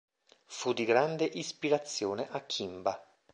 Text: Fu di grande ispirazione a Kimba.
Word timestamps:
Fu 0.47 0.73
di 0.73 0.83
grande 0.83 1.25
ispirazione 1.25 2.27
a 2.31 2.41
Kimba. 2.43 2.99